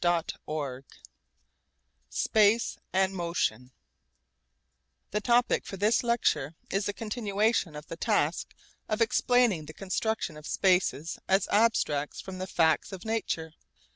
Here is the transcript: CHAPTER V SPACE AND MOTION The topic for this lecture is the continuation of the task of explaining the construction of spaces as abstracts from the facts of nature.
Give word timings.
CHAPTER 0.03 0.33
V 0.49 0.83
SPACE 2.09 2.79
AND 2.91 3.13
MOTION 3.13 3.69
The 5.11 5.21
topic 5.21 5.63
for 5.63 5.77
this 5.77 6.01
lecture 6.01 6.55
is 6.71 6.87
the 6.87 6.93
continuation 6.93 7.75
of 7.75 7.85
the 7.85 7.97
task 7.97 8.55
of 8.89 8.99
explaining 8.99 9.67
the 9.67 9.75
construction 9.75 10.37
of 10.37 10.47
spaces 10.47 11.19
as 11.27 11.47
abstracts 11.49 12.19
from 12.19 12.39
the 12.39 12.47
facts 12.47 12.91
of 12.91 13.05
nature. 13.05 13.53